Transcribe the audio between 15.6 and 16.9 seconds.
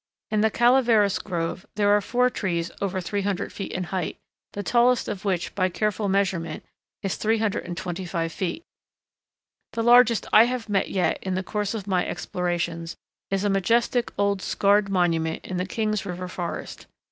King's River forest.